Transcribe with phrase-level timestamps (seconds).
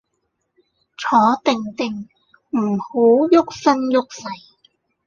[0.97, 1.09] 坐
[1.43, 2.09] 定定，
[2.59, 4.29] 唔好郁身郁勢